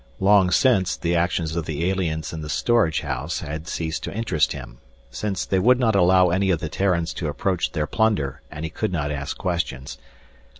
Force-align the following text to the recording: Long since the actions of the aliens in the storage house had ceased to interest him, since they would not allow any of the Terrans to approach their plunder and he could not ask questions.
Long 0.19 0.49
since 0.49 0.97
the 0.97 1.15
actions 1.15 1.55
of 1.55 1.67
the 1.67 1.87
aliens 1.87 2.33
in 2.33 2.41
the 2.41 2.49
storage 2.49 3.01
house 3.01 3.41
had 3.41 3.67
ceased 3.67 4.01
to 4.03 4.11
interest 4.15 4.51
him, 4.51 4.79
since 5.11 5.45
they 5.45 5.59
would 5.59 5.77
not 5.79 5.93
allow 5.95 6.29
any 6.31 6.49
of 6.49 6.59
the 6.59 6.69
Terrans 6.69 7.13
to 7.13 7.27
approach 7.27 7.73
their 7.73 7.85
plunder 7.85 8.41
and 8.49 8.65
he 8.65 8.71
could 8.71 8.91
not 8.91 9.11
ask 9.11 9.37
questions. 9.37 9.99